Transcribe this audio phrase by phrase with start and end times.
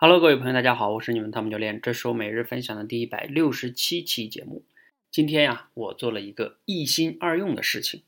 [0.00, 4.62] Hello，各位朋友，大家好，我是你们汤姆教练，这是我每日分享的第一百六十七期节目。
[5.10, 8.04] 今天呀，我做了一个一心二用的事情，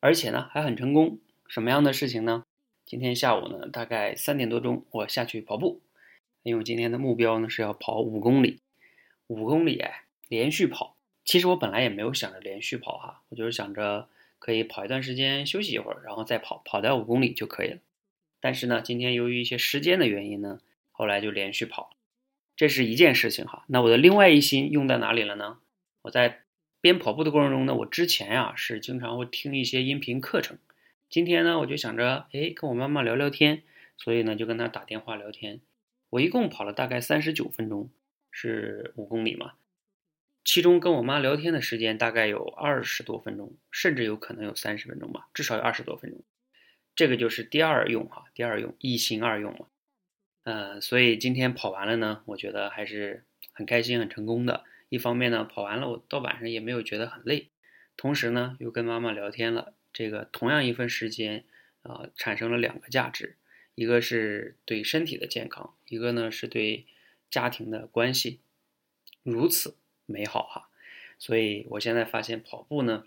[0.00, 1.20] 而且呢还很成功。
[1.46, 2.42] 什么样的事情呢？
[2.84, 5.80] 今天下午呢，大概三点多钟，我下去跑步，
[6.42, 8.58] 因为今天的目标呢是要跑五公里，
[9.28, 10.96] 五公里哎，连续跑。
[11.24, 14.08] 其实我本来也没有想着连续跑哈，我就是想着
[14.40, 17.78] 可以跑一段时间休息一会儿，然后再跑，跑掉五公里就可以了。
[18.40, 20.58] 但是呢，今天由于一些时间的原因呢。
[21.02, 21.96] 后来就连续跑，
[22.54, 23.64] 这是一件事情哈。
[23.66, 25.58] 那我的另外一心用在哪里了呢？
[26.02, 26.44] 我在
[26.80, 30.58] 边跑步的过程中呢，我之前呀是经常会听一些音频课程。
[31.10, 33.64] 今天呢，我就想着，哎，跟我妈妈聊聊天，
[33.98, 35.60] 所以呢就跟她打电话聊天。
[36.10, 37.90] 我一共跑了大概三十九分钟，
[38.30, 39.54] 是五公里嘛。
[40.44, 46.20] 其中跟我妈聊天的时间大概有二十多分钟，甚至有可能有三十分钟吧，至少有二十多分钟。
[46.94, 49.66] 这个就是第二用哈，第二用一心二用嘛。
[50.44, 54.64] 呃，所以今天跑完了呢，我觉得还是很开心、很成功的。
[54.88, 57.48] 一方面呢，跑完了我到晚上也没有觉得很累，
[57.96, 59.74] 同时呢，又跟妈妈聊天了。
[59.92, 61.44] 这个同样一份时间
[61.82, 63.36] 啊，产生了两个价值，
[63.74, 66.86] 一个是对身体的健康，一个呢是对
[67.30, 68.40] 家庭的关系，
[69.22, 70.68] 如此美好哈。
[71.18, 73.04] 所以我现在发现跑步呢，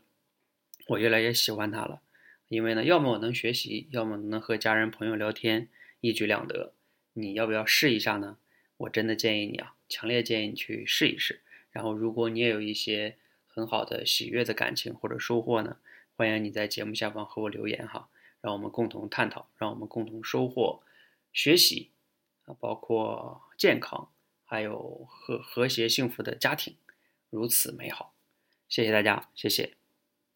[0.88, 2.02] 我越来越喜欢它了，
[2.47, 5.67] 因为呢，要么我能学习，要么能和家人朋友聊天，
[5.99, 6.73] 一举两得。
[7.17, 8.38] 你要不要试一下呢？
[8.77, 11.41] 我真的建议你啊，强烈建议你去试一试。
[11.71, 15.77] 然后，如果你也有一些很好的喜悦的感情或者收获呢，
[16.17, 18.09] 欢迎你在节目下方和我留言哈，
[18.41, 20.83] 让我们共同探讨，让我们共同收获
[21.31, 21.91] 学习
[22.45, 24.09] 啊，包括健康，
[24.43, 26.75] 还有和和谐幸福的家庭，
[27.30, 28.13] 如此美好。
[28.67, 29.84] 谢谢大家，谢谢。